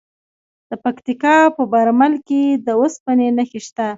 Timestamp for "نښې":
3.37-3.59